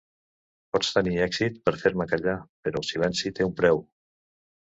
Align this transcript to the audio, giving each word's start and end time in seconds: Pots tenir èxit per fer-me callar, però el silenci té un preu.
Pots 0.75 0.87
tenir 0.93 1.19
èxit 1.25 1.59
per 1.67 1.73
fer-me 1.83 2.07
callar, 2.13 2.35
però 2.67 2.81
el 2.83 2.89
silenci 2.93 3.33
té 3.41 3.49
un 3.51 3.55
preu. 3.63 3.83